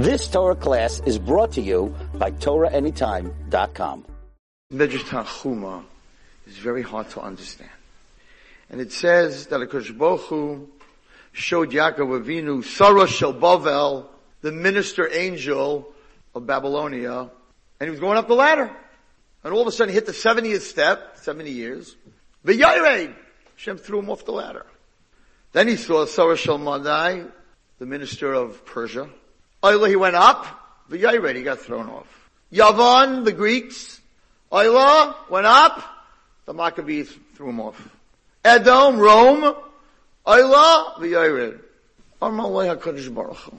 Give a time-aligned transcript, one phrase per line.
[0.00, 4.06] This Torah class is brought to you by TorahAnytime.com.
[4.72, 5.84] Medrash
[6.46, 7.68] is very hard to understand.
[8.70, 10.70] And it says that Akash Baruch
[11.32, 14.06] showed Yaakov Avinu, Sarah Shel Bavel,
[14.40, 15.92] the minister angel
[16.34, 17.30] of Babylonia,
[17.78, 18.74] and he was going up the ladder.
[19.44, 21.94] And all of a sudden he hit the 70th step, 70 years.
[22.42, 23.14] The Yared,
[23.54, 24.64] Hashem threw him off the ladder.
[25.52, 27.24] Then he saw Sarah Shel Madai,
[27.78, 29.10] the minister of Persia.
[29.62, 30.46] Oila, he went up.
[30.88, 32.06] The Yared, he got thrown off.
[32.52, 34.00] Yavan, the Greeks.
[34.50, 35.82] Oila went up.
[36.46, 37.88] The Maccabees threw him off.
[38.44, 39.54] Edom, Rome.
[40.26, 41.60] Oila, the Yared.
[42.20, 43.56] Armalai HaKadosh Baruch Hu.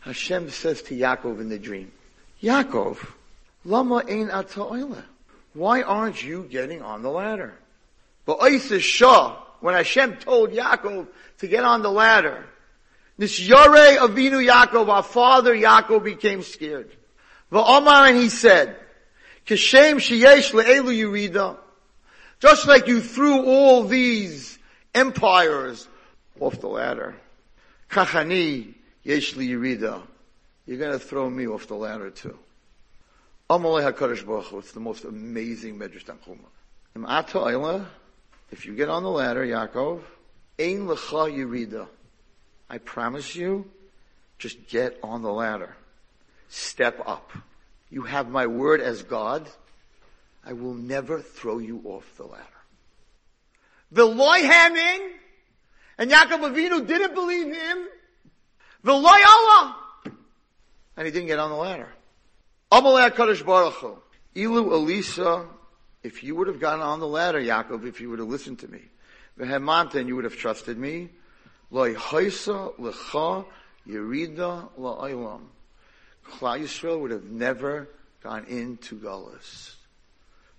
[0.00, 1.90] Hashem says to Yaakov in the dream,
[2.42, 2.98] Yaakov,
[3.64, 5.02] Lama ein ata oila.
[5.54, 7.54] Why aren't you getting on the ladder?
[8.24, 11.06] But Isis Shah, when Hashem told Yaakov
[11.38, 12.46] to get on the ladder,
[13.18, 16.96] this Yare Avinu Yaakov, our father Yaakov became scared.
[17.50, 18.76] V'omar and he said,
[19.44, 21.56] Kishem sheyesh le'elu yurida.
[22.38, 24.58] Just like you threw all these
[24.94, 25.88] empires
[26.38, 27.16] off the ladder.
[27.90, 30.00] Kachani yesh yurida.
[30.66, 32.38] You're gonna throw me off the ladder too.
[33.50, 34.58] Amalei HaKadosh Baruch Hu.
[34.58, 37.86] It's the most amazing Medrash Tanchuma.
[38.52, 40.02] If you get on the ladder, Yaakov,
[40.60, 41.88] Ein Lecha Yirida.
[42.70, 43.70] I promise you,
[44.38, 45.74] just get on the ladder.
[46.48, 47.32] Step up.
[47.90, 49.48] You have my word as God.
[50.44, 52.44] I will never throw you off the ladder.
[53.90, 55.12] The loy hamin,
[55.96, 57.88] and Yaakov Avinu didn't believe him.
[58.84, 59.76] The loy Allah,
[60.96, 61.88] and he didn't get on the ladder.
[62.70, 63.98] Baruch Hu.
[64.34, 65.46] Ilu Elisa,
[66.02, 68.68] if you would have gotten on the ladder, Yaakov, if you would have listened to
[68.68, 68.82] me,
[69.38, 71.08] Vehemanta, and you would have trusted me,
[71.70, 73.44] Loi Haisa Lecha
[73.86, 75.42] Yerida La'olam.
[76.26, 77.88] Klal Yisrael would have never
[78.22, 79.74] gone into Gullus.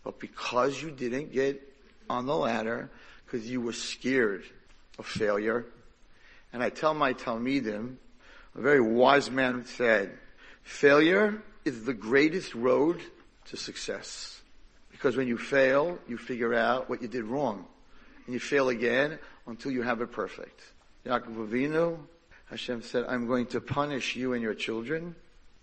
[0.03, 1.61] But because you didn't get
[2.09, 2.89] on the ladder,
[3.25, 4.43] because you were scared
[4.97, 5.65] of failure,
[6.51, 7.95] and I tell my Talmidim,
[8.55, 10.17] a very wise man said,
[10.63, 13.01] failure is the greatest road
[13.45, 14.41] to success.
[14.91, 17.65] Because when you fail, you figure out what you did wrong.
[18.25, 20.61] And you fail again until you have it perfect.
[21.05, 21.97] Yaakov Avinu,
[22.49, 25.15] Hashem said, I'm going to punish you and your children.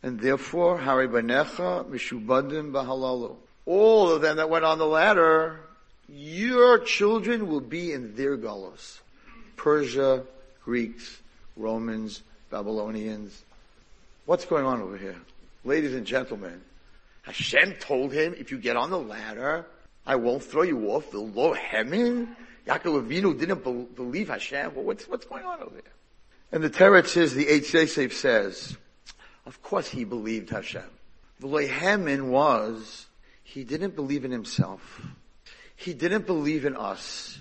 [0.02, 3.34] And therefore, Hari Banecha, Mishubadim Bahalalu.
[3.66, 5.60] All of them that went on the ladder,
[6.08, 9.00] your children will be in their gullus.
[9.56, 10.22] Persia,
[10.64, 11.20] Greeks,
[11.56, 13.42] Romans, Babylonians.
[14.26, 15.16] What's going on over here?
[15.64, 16.60] Ladies and gentlemen,
[17.22, 19.66] Hashem told him, if you get on the ladder,
[20.06, 22.36] I won't throw you off the low hemin.
[22.66, 24.74] Yaakov Avinu didn't be- believe Hashem.
[24.74, 25.82] Well, what's, what's going on over there?
[26.52, 28.76] And the Teretz says, the Eitz says,
[29.44, 30.82] of course he believed Hashem.
[31.40, 33.06] The hemin was,
[33.42, 35.02] he didn't believe in himself.
[35.74, 37.40] He didn't believe in us.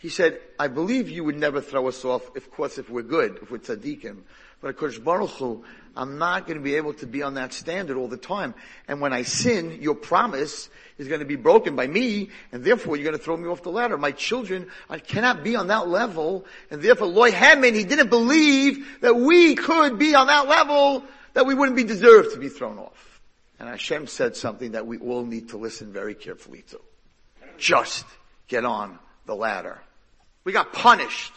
[0.00, 3.38] He said, I believe you would never throw us off, of course, if we're good,
[3.42, 4.22] if we're tzaddikim.
[4.62, 5.62] But of course, Baruch Hu,
[5.94, 8.54] I'm not going to be able to be on that standard all the time.
[8.88, 12.96] And when I sin, your promise is going to be broken by me, and therefore
[12.96, 13.98] you're going to throw me off the ladder.
[13.98, 19.02] My children, I cannot be on that level, and therefore Loy hamin, he didn't believe
[19.02, 22.78] that we could be on that level, that we wouldn't be deserved to be thrown
[22.78, 23.20] off.
[23.58, 26.80] And Hashem said something that we all need to listen very carefully to.
[27.58, 28.06] Just
[28.48, 29.78] get on the ladder.
[30.44, 31.32] We got punished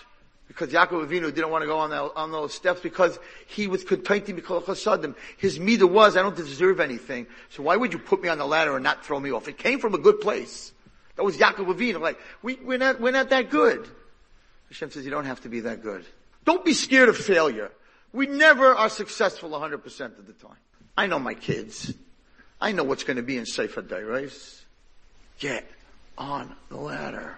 [0.47, 3.84] because Yaakov Avinu didn't want to go on, that, on those steps because he was
[3.84, 5.16] contenting because chasadim.
[5.38, 7.28] His meter was, I don't deserve anything.
[7.50, 9.47] So why would you put me on the ladder and not throw me off?
[9.47, 10.74] It came from a good place.
[11.16, 12.00] That was Yaakov Avinu.
[12.00, 13.88] Like, we, we're not, we're not that good.
[14.69, 16.06] Hashem says you don't have to be that good.
[16.46, 17.72] Don't be scared of failure.
[18.12, 20.58] We never are successful 100% of the time.
[20.97, 21.94] I know my kids.
[22.62, 24.62] I know what's going to be in Sefer Dairais.
[25.40, 25.70] Get
[26.18, 27.38] on the ladder.